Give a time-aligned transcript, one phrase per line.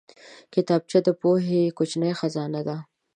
[0.53, 2.77] کتابچه د پوهې کوچنۍ خزانه ده